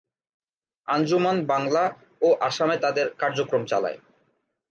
[0.87, 1.83] আঞ্জুমান বাংলা
[2.21, 3.97] ও আসামে তাদের কার্যক্রম চালায়।